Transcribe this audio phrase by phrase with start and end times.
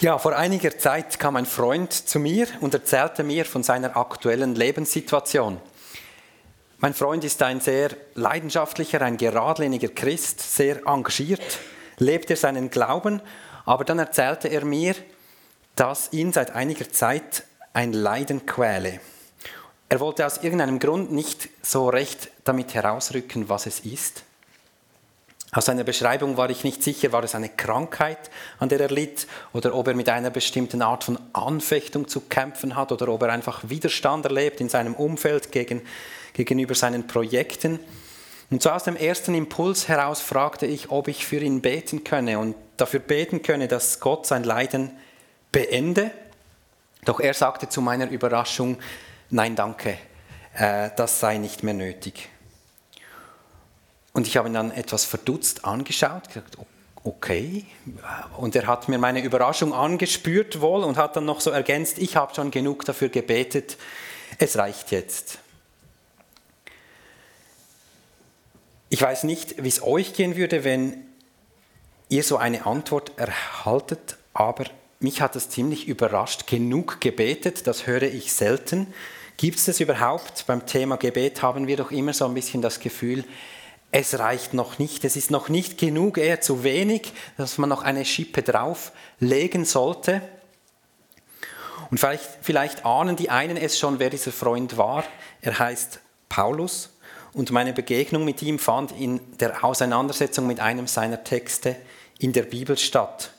[0.00, 4.54] Ja, vor einiger Zeit kam ein Freund zu mir und erzählte mir von seiner aktuellen
[4.54, 5.60] Lebenssituation.
[6.78, 11.58] Mein Freund ist ein sehr leidenschaftlicher, ein geradliniger Christ, sehr engagiert,
[11.98, 13.20] lebt er seinen Glauben,
[13.66, 14.94] aber dann erzählte er mir,
[15.76, 17.44] dass ihn seit einiger Zeit
[17.74, 19.00] ein Leiden quäle.
[19.90, 24.24] Er wollte aus irgendeinem Grund nicht so recht damit herausrücken, was es ist.
[25.52, 28.30] Aus seiner Beschreibung war ich nicht sicher, war es eine Krankheit,
[28.60, 32.76] an der er litt, oder ob er mit einer bestimmten Art von Anfechtung zu kämpfen
[32.76, 35.82] hat, oder ob er einfach Widerstand erlebt in seinem Umfeld gegen,
[36.34, 37.80] gegenüber seinen Projekten.
[38.50, 42.38] Und so aus dem ersten Impuls heraus fragte ich, ob ich für ihn beten könne
[42.38, 44.92] und dafür beten könne, dass Gott sein Leiden
[45.50, 46.12] beende.
[47.04, 48.78] Doch er sagte zu meiner Überraschung,
[49.30, 49.98] nein danke,
[50.54, 52.28] äh, das sei nicht mehr nötig.
[54.12, 56.56] Und ich habe ihn dann etwas verdutzt angeschaut, gesagt,
[57.04, 57.64] okay.
[58.36, 62.16] Und er hat mir meine Überraschung angespürt wohl und hat dann noch so ergänzt, ich
[62.16, 63.76] habe schon genug dafür gebetet,
[64.38, 65.38] es reicht jetzt.
[68.88, 71.04] Ich weiß nicht, wie es euch gehen würde, wenn
[72.08, 74.64] ihr so eine Antwort erhaltet, aber
[74.98, 76.48] mich hat es ziemlich überrascht.
[76.48, 78.92] Genug gebetet, das höre ich selten.
[79.36, 80.44] Gibt es das überhaupt?
[80.46, 83.24] Beim Thema Gebet haben wir doch immer so ein bisschen das Gefühl,
[83.92, 87.82] es reicht noch nicht, es ist noch nicht genug, eher zu wenig, dass man noch
[87.82, 90.22] eine Schippe drauflegen sollte.
[91.90, 95.04] Und vielleicht, vielleicht ahnen die einen es schon, wer dieser Freund war.
[95.40, 96.90] Er heißt Paulus
[97.32, 101.74] und meine Begegnung mit ihm fand in der Auseinandersetzung mit einem seiner Texte
[102.18, 103.32] in der Bibel statt.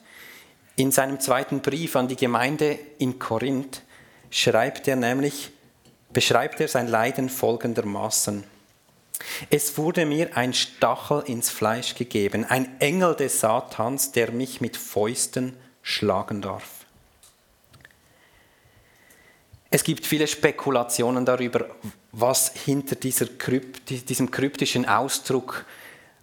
[0.76, 3.84] In seinem zweiten Brief an die Gemeinde in Korinth
[4.30, 5.52] schreibt er nämlich,
[6.12, 8.44] beschreibt er sein Leiden folgendermaßen.
[9.50, 14.78] Es wurde mir ein Stachel ins Fleisch gegeben, ein Engel des Satans, der mich mit
[14.78, 16.86] Fäusten schlagen darf.
[19.70, 21.66] Es gibt viele Spekulationen darüber,
[22.12, 25.66] was hinter Krypt, diesem kryptischen Ausdruck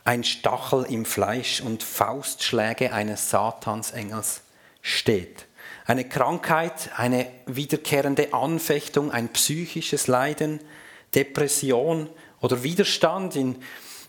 [0.04, 4.42] ein Stachel im Fleisch und Faustschläge eines Satansengels
[4.82, 5.46] steht.
[5.86, 10.60] Eine Krankheit, eine wiederkehrende Anfechtung, ein psychisches Leiden,
[11.14, 13.56] Depression, oder Widerstand in,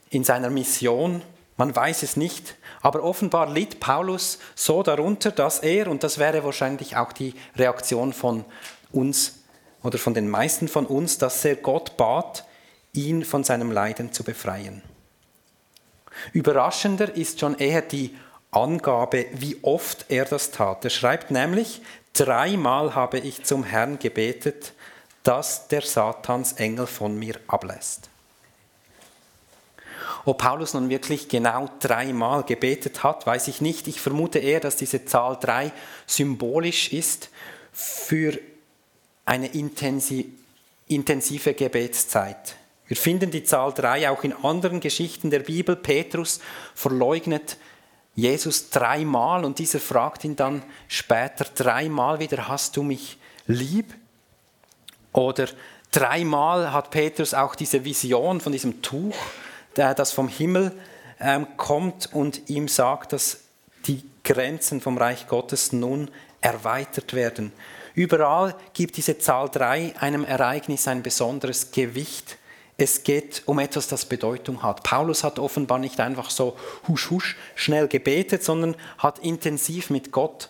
[0.09, 1.21] in seiner Mission.
[1.57, 2.55] Man weiß es nicht.
[2.81, 8.13] Aber offenbar litt Paulus so darunter, dass er, und das wäre wahrscheinlich auch die Reaktion
[8.13, 8.45] von
[8.91, 9.39] uns
[9.83, 12.45] oder von den meisten von uns, dass er Gott bat,
[12.93, 14.81] ihn von seinem Leiden zu befreien.
[16.33, 18.15] Überraschender ist schon eher die
[18.51, 20.83] Angabe, wie oft er das tat.
[20.83, 21.81] Er schreibt nämlich,
[22.13, 24.73] dreimal habe ich zum Herrn gebetet,
[25.23, 28.09] dass der Satansengel von mir ablässt.
[30.25, 33.87] Ob Paulus nun wirklich genau dreimal gebetet hat, weiß ich nicht.
[33.87, 35.71] Ich vermute eher, dass diese Zahl drei
[36.05, 37.29] symbolisch ist
[37.71, 38.37] für
[39.25, 42.55] eine intensive Gebetszeit.
[42.87, 45.75] Wir finden die Zahl drei auch in anderen Geschichten der Bibel.
[45.75, 46.39] Petrus
[46.73, 47.57] verleugnet
[48.15, 53.93] Jesus dreimal und dieser fragt ihn dann später dreimal wieder, hast du mich lieb?
[55.13, 55.47] Oder
[55.91, 59.15] dreimal hat Petrus auch diese Vision von diesem Tuch
[59.79, 60.71] das vom Himmel
[61.19, 63.41] ähm, kommt und ihm sagt, dass
[63.85, 67.51] die Grenzen vom Reich Gottes nun erweitert werden.
[67.95, 72.37] Überall gibt diese Zahl 3 einem Ereignis ein besonderes Gewicht.
[72.77, 74.83] Es geht um etwas, das Bedeutung hat.
[74.83, 76.55] Paulus hat offenbar nicht einfach so
[76.87, 80.49] husch husch schnell gebetet, sondern hat intensiv mit Gott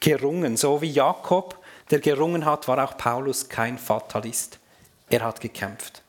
[0.00, 0.56] gerungen.
[0.56, 1.58] So wie Jakob,
[1.90, 4.58] der gerungen hat, war auch Paulus kein Fatalist.
[5.08, 6.02] Er hat gekämpft.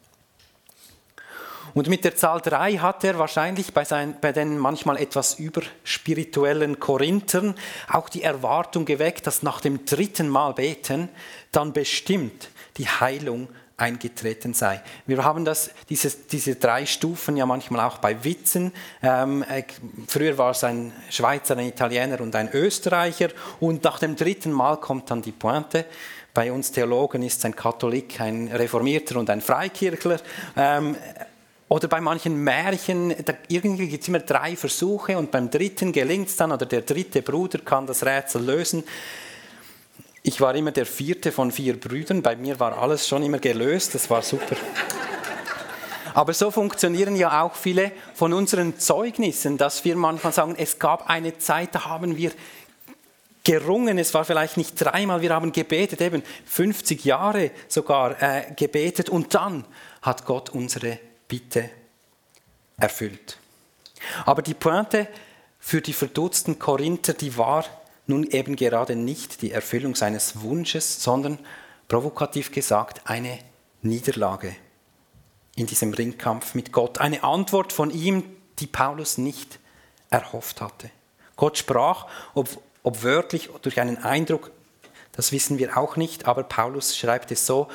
[1.74, 6.80] Und mit der Zahl 3 hat er wahrscheinlich bei, sein, bei den manchmal etwas überspirituellen
[6.80, 7.56] Korinthern
[7.92, 11.10] auch die Erwartung geweckt, dass nach dem dritten Mal beten
[11.52, 13.48] dann bestimmt die Heilung
[13.80, 14.82] eingetreten sei.
[15.06, 18.74] Wir haben das, dieses, diese drei Stufen ja manchmal auch bei Witzen.
[19.02, 19.64] Ähm, äh,
[20.08, 24.78] früher war es ein Schweizer, ein Italiener und ein Österreicher und nach dem dritten Mal
[24.78, 25.86] kommt dann die Pointe.
[26.34, 30.20] Bei uns Theologen ist es ein Katholik, ein Reformierter und ein Freikirchler.
[30.56, 30.96] Ähm,
[31.70, 36.28] oder bei manchen Märchen, da irgendwie gibt es immer drei Versuche und beim dritten gelingt
[36.28, 38.84] es dann oder der dritte Bruder kann das Rätsel lösen.
[40.24, 43.94] Ich war immer der vierte von vier Brüdern, bei mir war alles schon immer gelöst,
[43.96, 44.56] das war super.
[46.16, 51.08] Aber so funktionieren ja auch viele von unseren Zeugnissen, dass wir manchmal sagen, es gab
[51.08, 52.32] eine Zeit, da haben wir
[53.44, 59.08] gerungen, es war vielleicht nicht dreimal, wir haben gebetet, eben 50 Jahre sogar äh, gebetet.
[59.10, 59.66] Und dann
[60.02, 61.00] hat Gott unsere
[61.30, 61.70] Bitte
[62.78, 63.38] erfüllt.
[64.26, 65.08] Aber die Pointe
[65.60, 67.64] für die verdutzten Korinther, die war
[68.08, 71.40] nun eben gerade nicht die Erfüllung seines Wunsches, sondern
[71.88, 73.40] provokativ gesagt eine
[73.82, 74.56] Niederlage
[75.56, 77.00] in diesem Ringkampf mit Gott.
[77.00, 78.24] Eine Antwort von ihm,
[78.60, 79.60] die Paulus nicht
[80.10, 80.90] erhofft hatte.
[81.36, 82.50] Gott sprach, ob,
[82.84, 84.52] ob wörtlich durch einen Eindruck,
[85.12, 87.68] das wissen wir auch nicht, aber Paulus schreibt es so,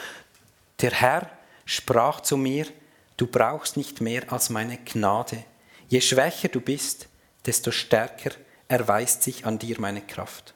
[0.81, 1.31] der Herr
[1.65, 2.67] sprach zu mir,
[3.17, 5.45] du brauchst nicht mehr als meine Gnade.
[5.89, 7.09] Je schwächer du bist,
[7.47, 8.31] desto stärker
[8.69, 10.55] erweist sich an dir meine Kraft.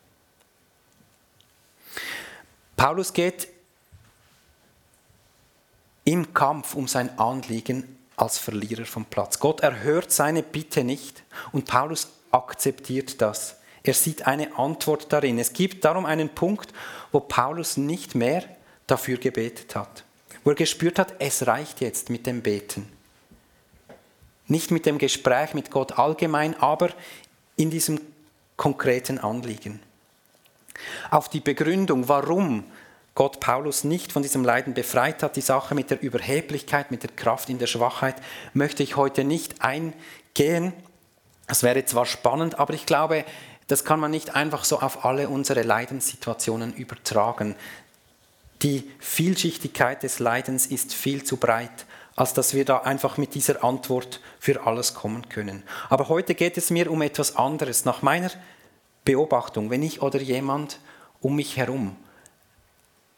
[2.76, 3.48] Paulus geht
[6.04, 9.38] im Kampf um sein Anliegen als Verlierer vom Platz.
[9.38, 11.22] Gott erhört seine Bitte nicht
[11.52, 13.56] und Paulus akzeptiert das.
[13.82, 15.38] Er sieht eine Antwort darin.
[15.38, 16.72] Es gibt darum einen Punkt,
[17.12, 18.44] wo Paulus nicht mehr
[18.86, 20.04] dafür gebetet hat,
[20.48, 22.90] wo er gespürt hat, es reicht jetzt mit dem Beten.
[24.46, 26.88] Nicht mit dem Gespräch mit Gott allgemein, aber
[27.56, 28.00] in diesem
[28.56, 29.78] konkreten Anliegen.
[31.10, 32.64] Auf die Begründung, warum
[33.14, 37.10] Gott Paulus nicht von diesem Leiden befreit hat, die Sache mit der Überheblichkeit, mit der
[37.10, 38.16] Kraft in der Schwachheit,
[38.54, 40.72] möchte ich heute nicht eingehen.
[41.46, 43.26] Das wäre zwar spannend, aber ich glaube,
[43.66, 47.54] das kann man nicht einfach so auf alle unsere Leidenssituationen übertragen.
[48.62, 53.62] Die Vielschichtigkeit des Leidens ist viel zu breit, als dass wir da einfach mit dieser
[53.62, 55.62] Antwort für alles kommen können.
[55.88, 57.84] Aber heute geht es mir um etwas anderes.
[57.84, 58.30] Nach meiner
[59.04, 60.80] Beobachtung, wenn ich oder jemand
[61.20, 61.96] um mich herum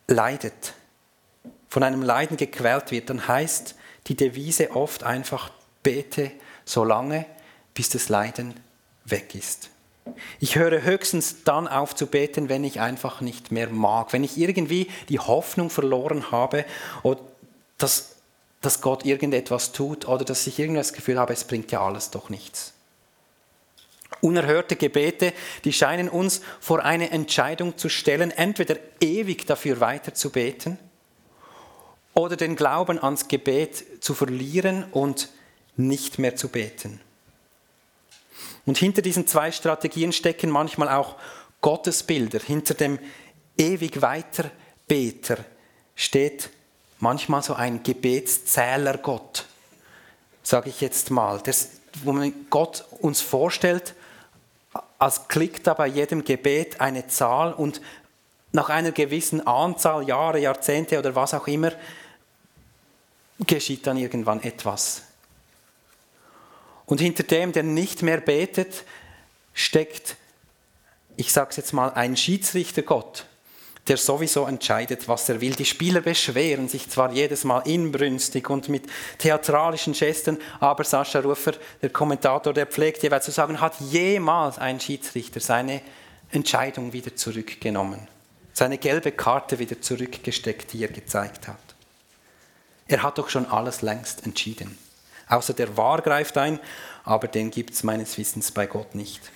[0.06, 0.74] leidet,
[1.68, 3.76] von einem Leiden gequält wird, dann heißt
[4.08, 5.50] die Devise oft einfach,
[5.82, 6.32] bete
[6.64, 7.24] so lange,
[7.72, 8.54] bis das Leiden
[9.04, 9.70] weg ist.
[10.38, 14.36] Ich höre höchstens dann auf zu beten, wenn ich einfach nicht mehr mag, wenn ich
[14.38, 16.64] irgendwie die Hoffnung verloren habe,
[17.78, 18.16] dass,
[18.60, 22.10] dass Gott irgendetwas tut oder dass ich irgendwie das Gefühl habe, es bringt ja alles
[22.10, 22.74] doch nichts.
[24.20, 25.32] Unerhörte Gebete,
[25.64, 30.78] die scheinen uns vor eine Entscheidung zu stellen, entweder ewig dafür weiter zu beten
[32.12, 35.30] oder den Glauben ans Gebet zu verlieren und
[35.76, 37.00] nicht mehr zu beten.
[38.66, 41.16] Und hinter diesen zwei Strategien stecken manchmal auch
[41.60, 42.40] Gottesbilder.
[42.40, 42.98] Hinter dem
[43.56, 44.50] ewig weiter
[44.86, 45.38] Beter
[45.94, 46.50] steht
[46.98, 49.46] manchmal so ein Gebetszählergott,
[50.42, 51.70] sage ich jetzt mal, das,
[52.04, 53.94] wo man Gott uns vorstellt
[54.98, 57.80] als klickt da bei jedem Gebet eine Zahl und
[58.52, 61.72] nach einer gewissen Anzahl Jahre, Jahrzehnte oder was auch immer,
[63.46, 65.02] geschieht dann irgendwann etwas.
[66.90, 68.82] Und hinter dem, der nicht mehr betet,
[69.54, 70.16] steckt,
[71.16, 73.26] ich sage es jetzt mal, ein Schiedsrichtergott,
[73.86, 75.54] der sowieso entscheidet, was er will.
[75.54, 78.88] Die Spieler beschweren sich zwar jedes Mal inbrünstig und mit
[79.18, 84.80] theatralischen Gesten, aber Sascha Rufer, der Kommentator, der pflegt jeweils zu sagen, hat jemals ein
[84.80, 85.82] Schiedsrichter seine
[86.32, 88.08] Entscheidung wieder zurückgenommen,
[88.52, 91.56] seine gelbe Karte wieder zurückgesteckt, die er gezeigt hat.
[92.88, 94.76] Er hat doch schon alles längst entschieden.
[95.30, 96.58] Außer der Wahr greift ein,
[97.04, 99.30] aber den gibt es meines Wissens bei Gott nicht.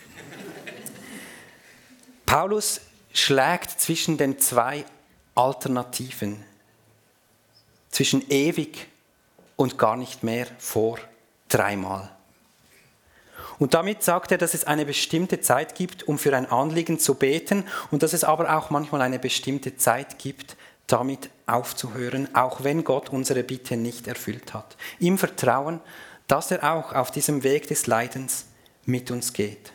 [2.26, 2.81] Paulus
[3.12, 4.85] schlägt zwischen den zwei
[5.37, 6.43] Alternativen,
[7.91, 8.88] zwischen ewig
[9.55, 10.99] und gar nicht mehr vor,
[11.49, 12.11] dreimal.
[13.61, 17.14] Und damit sagt er, dass es eine bestimmte Zeit gibt, um für ein Anliegen zu
[17.14, 22.85] beten und dass es aber auch manchmal eine bestimmte Zeit gibt, damit aufzuhören, auch wenn
[22.85, 24.76] Gott unsere Bitte nicht erfüllt hat.
[24.99, 25.81] Im Vertrauen,
[26.26, 28.47] dass er auch auf diesem Weg des Leidens
[28.85, 29.73] mit uns geht.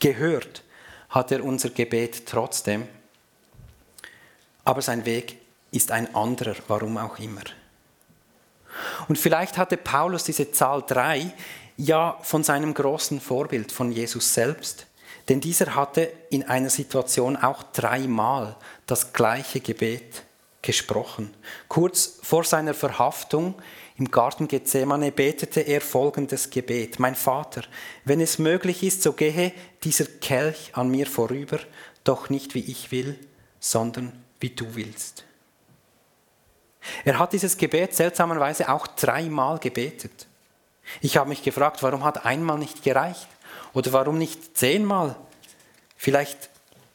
[0.00, 0.62] Gehört
[1.08, 2.88] hat er unser Gebet trotzdem.
[4.64, 5.38] Aber sein Weg
[5.70, 7.42] ist ein anderer, warum auch immer.
[9.08, 11.32] Und vielleicht hatte Paulus diese Zahl 3
[11.76, 14.86] ja von seinem großen Vorbild, von Jesus selbst.
[15.28, 20.22] Denn dieser hatte in einer Situation auch dreimal das gleiche Gebet
[20.62, 21.34] gesprochen.
[21.68, 23.54] Kurz vor seiner Verhaftung
[23.96, 26.98] im Garten Gethsemane betete er folgendes Gebet.
[26.98, 27.62] Mein Vater,
[28.04, 29.52] wenn es möglich ist, so gehe
[29.84, 31.60] dieser Kelch an mir vorüber,
[32.02, 33.18] doch nicht wie ich will,
[33.60, 35.24] sondern wie du willst.
[37.04, 40.26] Er hat dieses Gebet seltsamerweise auch dreimal gebetet.
[41.00, 43.28] Ich habe mich gefragt, warum hat einmal nicht gereicht?
[43.72, 45.16] Oder warum nicht zehnmal?
[45.96, 46.50] Vielleicht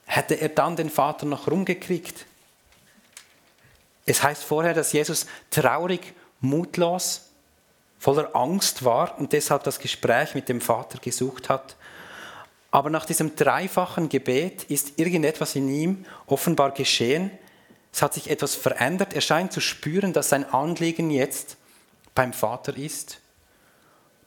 [0.09, 2.25] hätte er dann den Vater noch rumgekriegt.
[4.07, 7.27] Es heißt vorher, dass Jesus traurig mutlos,
[7.99, 11.75] voller Angst war und deshalb das Gespräch mit dem Vater gesucht hat.
[12.71, 17.29] Aber nach diesem dreifachen Gebet ist irgendetwas in ihm offenbar geschehen.
[17.93, 19.13] Es hat sich etwas verändert.
[19.13, 21.55] Er scheint zu spüren, dass sein Anliegen jetzt
[22.15, 23.19] beim Vater ist.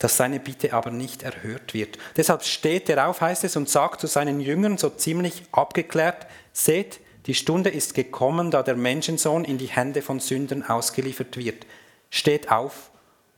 [0.02, 1.96] Dass seine Bitte aber nicht erhört wird.
[2.16, 6.98] Deshalb steht er auf, heißt es, und sagt zu seinen Jüngern so ziemlich abgeklärt, seht,
[7.26, 11.66] die Stunde ist gekommen, da der Menschensohn in die Hände von Sündern ausgeliefert wird.
[12.10, 12.90] Steht auf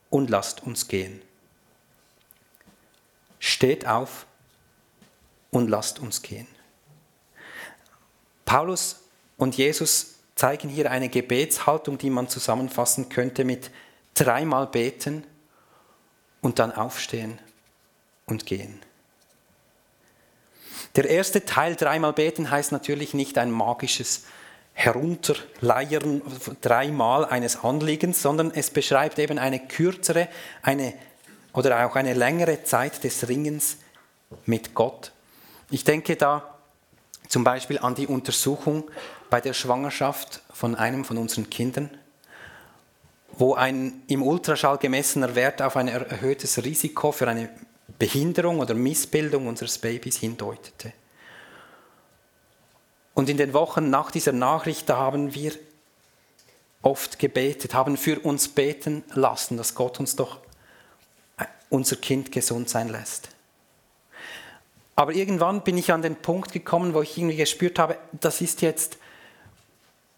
[0.09, 1.21] und lasst uns gehen.
[3.40, 4.25] Steht auf
[5.50, 6.47] und lasst uns gehen.
[8.47, 9.00] Paulus
[9.37, 13.71] und Jesus zeigen hier eine Gebetshaltung, die man zusammenfassen könnte mit
[14.14, 15.26] dreimal beten
[16.45, 17.39] und dann aufstehen
[18.27, 18.81] und gehen.
[20.95, 24.25] Der erste Teil, dreimal beten, heißt natürlich nicht ein magisches
[24.75, 26.21] Herunterleiern
[26.61, 30.29] dreimal eines Anliegens, sondern es beschreibt eben eine kürzere
[30.63, 30.93] eine,
[31.55, 33.79] oder auch eine längere Zeit des Ringens
[34.45, 35.13] mit Gott.
[35.71, 36.59] Ich denke da
[37.29, 38.91] zum Beispiel an die Untersuchung
[39.31, 41.91] bei der Schwangerschaft von einem von unseren Kindern,
[43.37, 47.49] wo ein im Ultraschall gemessener Wert auf ein erhöhtes Risiko für eine
[47.99, 50.93] Behinderung oder Missbildung unseres Babys hindeutete.
[53.14, 55.53] Und in den Wochen nach dieser Nachricht, da haben wir
[56.83, 60.41] oft gebetet, haben für uns beten lassen, dass Gott uns doch
[61.71, 63.29] unser Kind gesund sein lässt.
[64.97, 68.62] Aber irgendwann bin ich an den Punkt gekommen, wo ich irgendwie gespürt habe, das ist
[68.62, 68.99] jetzt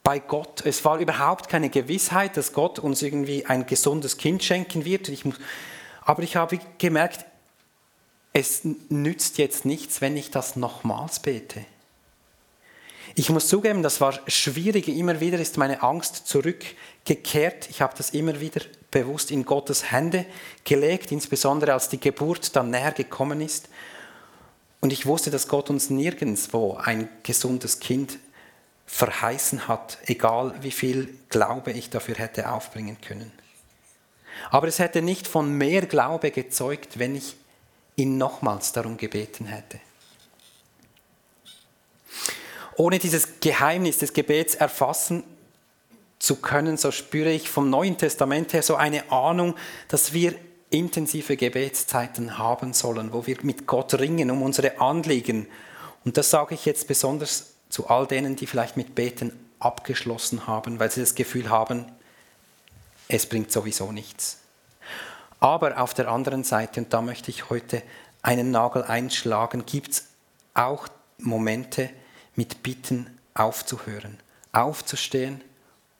[0.06, 0.64] bei Gott.
[0.64, 5.08] Es war überhaupt keine Gewissheit, dass Gott uns irgendwie ein gesundes Kind schenken wird.
[5.08, 5.34] Ich muss,
[6.02, 7.24] aber ich habe gemerkt,
[8.32, 11.64] es nützt jetzt nichts, wenn ich das nochmals bete.
[13.16, 14.86] Ich muss zugeben, das war schwierig.
[14.86, 17.68] Immer wieder ist meine Angst zurückgekehrt.
[17.68, 18.60] Ich habe das immer wieder
[18.92, 20.24] bewusst in Gottes Hände
[20.62, 23.68] gelegt, insbesondere als die Geburt dann näher gekommen ist.
[24.80, 28.20] Und ich wusste, dass Gott uns nirgendwo ein gesundes Kind
[28.86, 33.32] verheißen hat, egal wie viel Glaube ich dafür hätte aufbringen können.
[34.50, 37.36] Aber es hätte nicht von mehr Glaube gezeugt, wenn ich
[37.96, 39.80] ihn nochmals darum gebeten hätte.
[42.76, 45.24] Ohne dieses Geheimnis des Gebets erfassen
[46.18, 49.56] zu können, so spüre ich vom Neuen Testament her so eine Ahnung,
[49.88, 50.34] dass wir
[50.70, 55.48] intensive Gebetszeiten haben sollen, wo wir mit Gott ringen um unsere Anliegen.
[56.04, 60.78] Und das sage ich jetzt besonders zu all denen, die vielleicht mit Beten abgeschlossen haben,
[60.78, 61.86] weil sie das Gefühl haben,
[63.08, 64.38] es bringt sowieso nichts.
[65.40, 67.82] Aber auf der anderen Seite, und da möchte ich heute
[68.22, 70.06] einen Nagel einschlagen, gibt es
[70.54, 71.90] auch Momente,
[72.34, 74.18] mit Bitten aufzuhören,
[74.52, 75.42] aufzustehen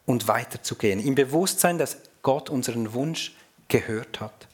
[0.05, 3.37] und weiterzugehen, im Bewusstsein, dass Gott unseren Wunsch
[3.69, 4.49] gehört hat.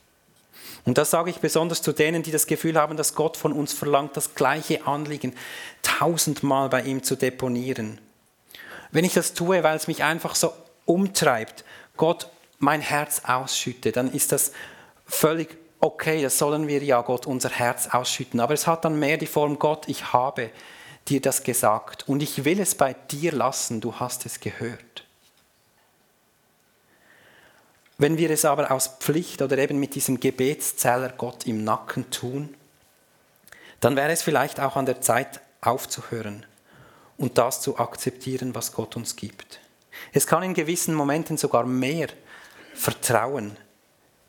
[0.84, 3.72] Und das sage ich besonders zu denen, die das Gefühl haben, dass Gott von uns
[3.72, 5.34] verlangt, das gleiche Anliegen
[5.82, 8.00] tausendmal bei ihm zu deponieren.
[8.90, 10.52] Wenn ich das tue, weil es mich einfach so
[10.84, 11.64] umtreibt,
[11.96, 14.52] Gott mein Herz ausschütte, dann ist das
[15.06, 18.40] völlig okay, das sollen wir ja Gott unser Herz ausschütten.
[18.40, 20.50] Aber es hat dann mehr die Form, Gott, ich habe
[21.08, 24.91] dir das gesagt und ich will es bei dir lassen, du hast es gehört.
[28.02, 32.54] Wenn wir es aber aus Pflicht oder eben mit diesem Gebetszähler Gott im Nacken tun,
[33.78, 36.44] dann wäre es vielleicht auch an der Zeit aufzuhören
[37.16, 39.60] und das zu akzeptieren, was Gott uns gibt.
[40.12, 42.08] Es kann in gewissen Momenten sogar mehr
[42.74, 43.56] Vertrauen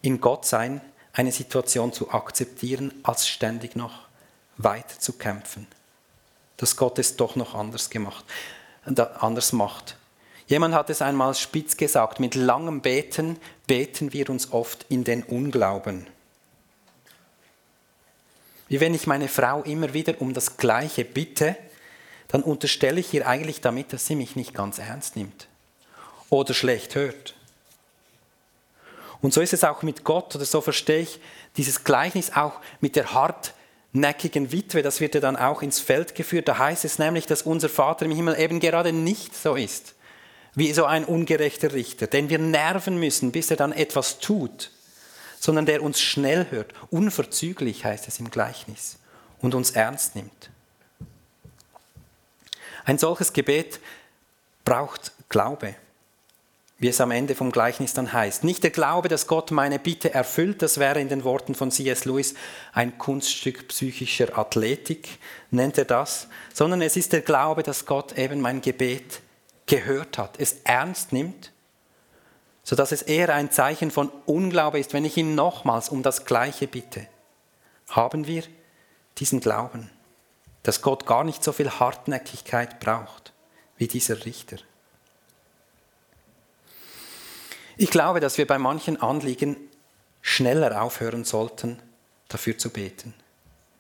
[0.04, 0.82] in Gott sein,
[1.14, 4.08] eine Situation zu akzeptieren, als ständig noch
[4.58, 5.68] weiter zu kämpfen
[6.58, 8.24] dass Gott es doch noch anders gemacht,
[8.86, 9.98] anders macht.
[10.48, 15.24] Jemand hat es einmal spitz gesagt, mit langem Beten beten wir uns oft in den
[15.24, 16.08] Unglauben.
[18.68, 21.56] Wie wenn ich meine Frau immer wieder um das Gleiche bitte,
[22.28, 25.48] dann unterstelle ich ihr eigentlich damit, dass sie mich nicht ganz ernst nimmt
[26.30, 27.36] oder schlecht hört.
[29.22, 31.20] Und so ist es auch mit Gott oder so verstehe ich
[31.56, 33.54] dieses Gleichnis auch mit der hart
[33.94, 36.48] neckigen Witwe, das wird ja dann auch ins Feld geführt.
[36.48, 39.93] Da heißt es nämlich, dass unser Vater im Himmel eben gerade nicht so ist,
[40.56, 44.72] wie so ein ungerechter Richter, den wir nerven müssen, bis er dann etwas tut,
[45.40, 48.98] sondern der uns schnell hört, unverzüglich heißt es im Gleichnis,
[49.42, 50.50] und uns ernst nimmt.
[52.86, 53.80] Ein solches Gebet
[54.66, 55.76] braucht Glaube
[56.84, 58.44] wie es am Ende vom Gleichnis dann heißt.
[58.44, 62.04] Nicht der Glaube, dass Gott meine Bitte erfüllt, das wäre in den Worten von C.S.
[62.04, 62.34] Lewis
[62.74, 65.08] ein Kunststück psychischer Athletik,
[65.50, 69.22] nennt er das, sondern es ist der Glaube, dass Gott eben mein Gebet
[69.66, 71.52] gehört hat, es ernst nimmt,
[72.64, 76.68] sodass es eher ein Zeichen von Unglaube ist, wenn ich ihn nochmals um das Gleiche
[76.68, 77.08] bitte.
[77.90, 78.44] Haben wir
[79.18, 79.90] diesen Glauben,
[80.64, 83.34] dass Gott gar nicht so viel Hartnäckigkeit braucht
[83.78, 84.58] wie dieser Richter.
[87.76, 89.58] Ich glaube, dass wir bei manchen Anliegen
[90.22, 91.82] schneller aufhören sollten,
[92.28, 93.14] dafür zu beten.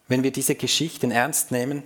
[0.07, 1.83] Wenn wir diese Geschichten ernst nehmen,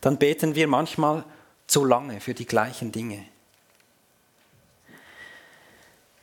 [0.00, 1.24] dann beten wir manchmal
[1.66, 3.24] zu lange für die gleichen Dinge.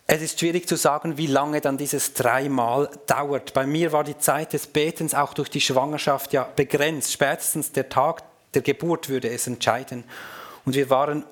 [0.09, 3.53] Es ist schwierig zu sagen, wie lange dann dieses dreimal dauert.
[3.53, 7.11] Bei mir war die Zeit des Betens auch durch die Schwangerschaft ja begrenzt.
[7.11, 8.23] Spätestens der Tag
[8.53, 10.05] der Geburt würde es entscheiden.
[10.63, 11.25] Und wir waren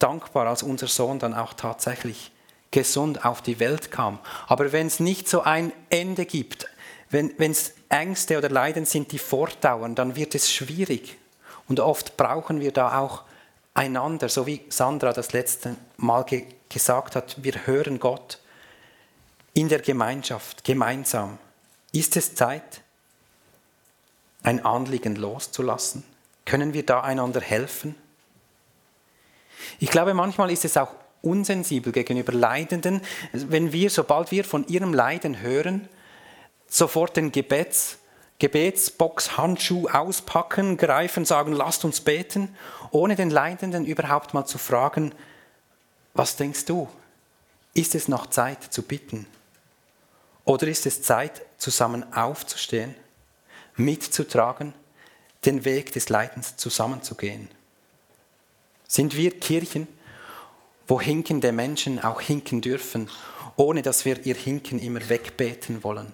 [0.00, 2.32] dankbar, als unser Sohn dann auch tatsächlich
[2.72, 4.18] gesund auf die Welt kam.
[4.48, 6.66] Aber wenn es nicht so ein Ende gibt,
[7.10, 11.16] wenn es Ängste oder Leiden sind, die fortdauern, dann wird es schwierig.
[11.68, 13.22] Und oft brauchen wir da auch
[13.74, 18.38] einander, so wie Sandra das letzte Mal ge gesagt hat, wir hören Gott
[19.54, 21.38] in der Gemeinschaft, gemeinsam.
[21.92, 22.82] Ist es Zeit,
[24.44, 26.04] ein Anliegen loszulassen?
[26.44, 27.96] Können wir da einander helfen?
[29.80, 34.94] Ich glaube, manchmal ist es auch unsensibel gegenüber Leidenden, wenn wir, sobald wir von ihrem
[34.94, 35.88] Leiden hören,
[36.68, 37.98] sofort den Gebets,
[38.40, 42.56] Gebetsbox, Handschuh auspacken, greifen, sagen, lasst uns beten,
[42.90, 45.14] ohne den Leidenden überhaupt mal zu fragen,
[46.14, 46.88] was denkst du?
[47.74, 49.26] Ist es noch Zeit zu bitten?
[50.44, 52.94] Oder ist es Zeit, zusammen aufzustehen,
[53.76, 54.72] mitzutragen,
[55.44, 57.48] den Weg des Leidens zusammenzugehen?
[58.88, 59.86] Sind wir Kirchen,
[60.88, 63.10] wo hinkende Menschen auch hinken dürfen,
[63.56, 66.12] ohne dass wir ihr Hinken immer wegbeten wollen?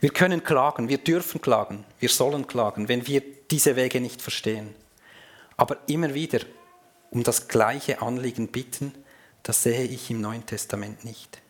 [0.00, 4.74] Wir können klagen, wir dürfen klagen, wir sollen klagen, wenn wir diese Wege nicht verstehen.
[5.56, 6.40] Aber immer wieder
[7.10, 8.94] um das gleiche Anliegen bitten,
[9.42, 11.40] das sehe ich im Neuen Testament nicht.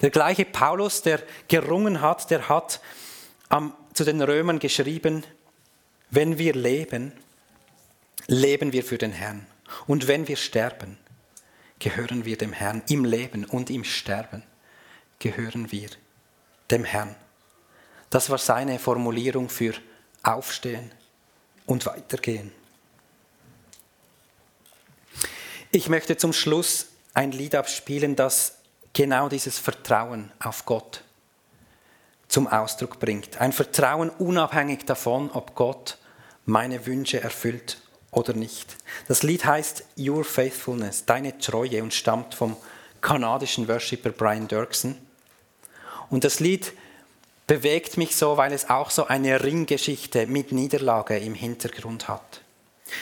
[0.00, 2.80] Der gleiche Paulus, der gerungen hat, der hat
[3.48, 5.24] am, zu den Römern geschrieben,
[6.10, 7.12] wenn wir leben,
[8.26, 9.46] leben wir für den Herrn.
[9.86, 10.98] Und wenn wir sterben,
[11.78, 12.82] gehören wir dem Herrn.
[12.88, 14.42] Im Leben und im Sterben
[15.18, 15.88] gehören wir
[16.70, 17.14] dem Herrn.
[18.10, 19.74] Das war seine Formulierung für
[20.22, 20.90] Aufstehen
[21.66, 22.52] und Weitergehen.
[25.70, 28.54] Ich möchte zum Schluss ein Lied abspielen, das
[28.92, 31.02] genau dieses Vertrauen auf Gott
[32.28, 33.40] zum Ausdruck bringt.
[33.40, 35.98] Ein Vertrauen unabhängig davon, ob Gott
[36.44, 37.78] meine Wünsche erfüllt
[38.10, 38.76] oder nicht.
[39.08, 42.56] Das Lied heißt Your Faithfulness, deine Treue und stammt vom
[43.00, 45.05] kanadischen Worshipper Brian Dirksen.
[46.10, 46.72] Und das Lied
[47.46, 52.42] bewegt mich so, weil es auch so eine Ringgeschichte mit Niederlage im Hintergrund hat.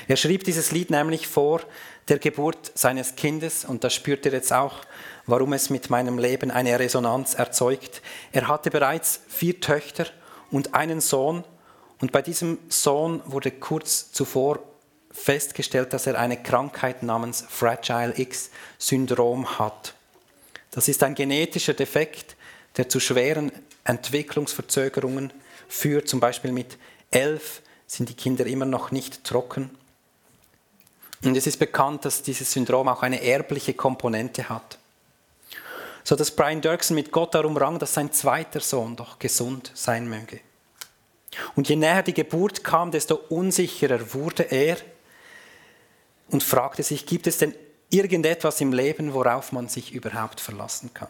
[0.09, 1.61] Er schrieb dieses Lied nämlich vor
[2.09, 4.81] der Geburt seines Kindes und da spürt er jetzt auch,
[5.27, 8.03] warum es mit meinem Leben eine Resonanz erzeugt.
[8.33, 10.07] Er hatte bereits vier Töchter
[10.51, 11.45] und einen Sohn
[12.01, 14.59] und bei diesem Sohn wurde kurz zuvor
[15.11, 19.95] festgestellt, dass er eine Krankheit namens Fragile X-Syndrom hat.
[20.73, 22.34] Das ist ein genetischer Defekt,
[22.77, 23.53] der zu schweren
[23.85, 25.33] Entwicklungsverzögerungen
[25.69, 26.09] führt.
[26.09, 26.79] Zum Beispiel mit
[27.11, 29.71] elf sind die Kinder immer noch nicht trocken.
[31.23, 34.79] Und es ist bekannt, dass dieses Syndrom auch eine erbliche Komponente hat.
[36.03, 40.07] So dass Brian Dirksen mit Gott darum rang, dass sein zweiter Sohn doch gesund sein
[40.09, 40.41] möge.
[41.57, 44.77] Und je näher die Geburt kam, desto unsicherer wurde er
[46.29, 47.55] und fragte sich, gibt es denn
[47.91, 51.09] irgendetwas im Leben, worauf man sich überhaupt verlassen kann?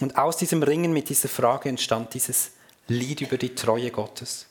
[0.00, 2.52] Und aus diesem Ringen mit dieser Frage entstand dieses
[2.86, 4.46] Lied über die Treue Gottes,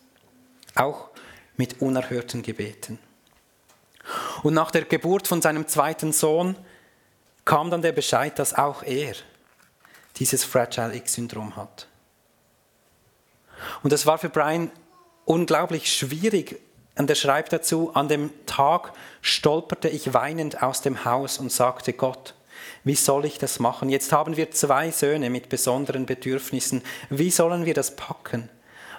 [0.76, 1.10] auch
[1.56, 3.00] mit unerhörten Gebeten.
[4.44, 6.56] Und nach der Geburt von seinem zweiten Sohn
[7.46, 9.16] kam dann der Bescheid, dass auch er
[10.18, 11.88] dieses Fragile X-Syndrom hat.
[13.84, 14.72] Und das war für Brian
[15.26, 16.60] unglaublich schwierig.
[16.96, 21.94] Und er schreibt dazu, an dem Tag stolperte ich weinend aus dem Haus und sagte
[21.94, 22.34] Gott,
[22.84, 23.90] wie soll ich das machen?
[23.90, 26.82] Jetzt haben wir zwei Söhne mit besonderen Bedürfnissen.
[27.10, 28.50] Wie sollen wir das packen?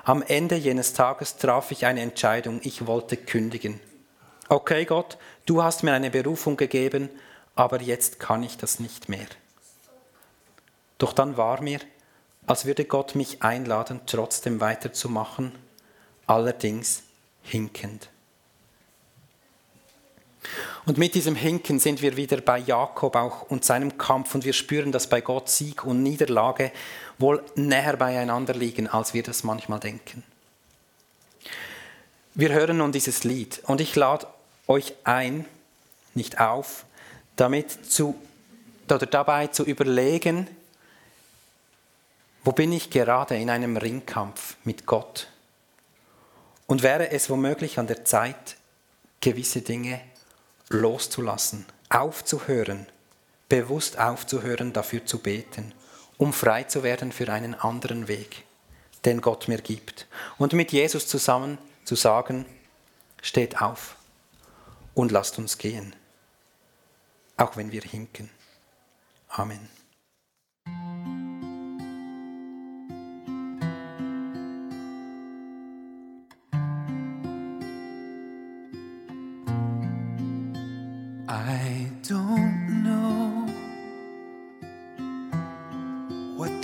[0.04, 2.60] Am Ende jenes Tages traf ich eine Entscheidung.
[2.62, 3.80] Ich wollte kündigen.
[4.48, 7.10] Okay, Gott, du hast mir eine Berufung gegeben,
[7.54, 9.26] aber jetzt kann ich das nicht mehr.
[10.96, 11.80] Doch dann war mir,
[12.46, 15.52] als würde Gott mich einladen, trotzdem weiterzumachen,
[16.26, 17.02] allerdings
[17.42, 18.08] hinkend.
[20.86, 24.52] Und mit diesem Hinken sind wir wieder bei Jakob auch und seinem Kampf und wir
[24.52, 26.72] spüren, dass bei Gott Sieg und Niederlage
[27.18, 30.22] wohl näher beieinander liegen, als wir das manchmal denken.
[32.34, 34.26] Wir hören nun dieses Lied und ich lade
[34.66, 35.44] euch ein,
[36.14, 36.86] nicht auf,
[37.36, 38.14] damit zu,
[38.86, 40.48] oder dabei zu überlegen,
[42.44, 45.28] wo bin ich gerade in einem Ringkampf mit Gott?
[46.66, 48.56] Und wäre es womöglich an der Zeit,
[49.20, 50.00] gewisse Dinge
[50.70, 52.86] loszulassen, aufzuhören,
[53.48, 55.72] bewusst aufzuhören, dafür zu beten,
[56.18, 58.44] um frei zu werden für einen anderen Weg,
[59.04, 60.06] den Gott mir gibt.
[60.36, 62.44] Und mit Jesus zusammen zu sagen,
[63.22, 63.96] steht auf
[64.94, 65.94] und lasst uns gehen,
[67.36, 68.30] auch wenn wir hinken.
[69.28, 69.77] Amen.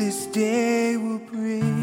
[0.05, 1.74] This day will bring.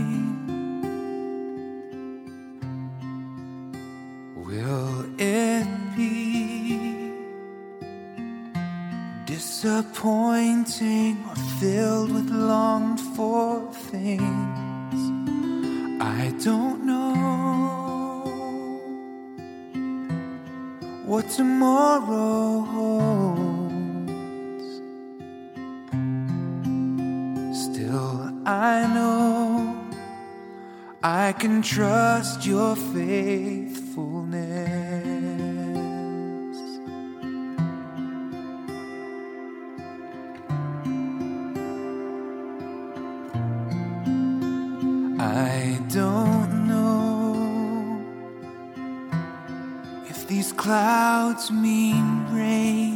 [50.61, 52.90] Clouds mean rain.